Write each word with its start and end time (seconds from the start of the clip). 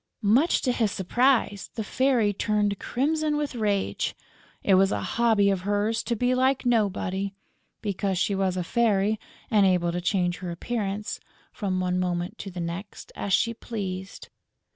Much 0.23 0.63
to 0.63 0.71
his 0.71 0.91
surprise, 0.91 1.69
the 1.75 1.83
Fairy 1.83 2.33
turned 2.33 2.79
crimson 2.79 3.37
with 3.37 3.53
rage. 3.53 4.15
It 4.63 4.73
was 4.73 4.91
a 4.91 5.01
hobby 5.03 5.51
of 5.51 5.61
hers 5.61 6.01
to 6.05 6.15
be 6.15 6.33
like 6.33 6.65
nobody, 6.65 7.35
because 7.83 8.17
she 8.17 8.33
was 8.33 8.57
a 8.57 8.63
fairy 8.63 9.19
and 9.51 9.63
able 9.63 9.91
to 9.91 10.01
change 10.01 10.39
her 10.39 10.49
appearance, 10.49 11.19
from 11.51 11.79
one 11.79 11.99
moment 11.99 12.39
to 12.39 12.49
the 12.49 12.59
next, 12.59 13.11
as 13.15 13.31
she 13.31 13.53
pleased. 13.53 14.29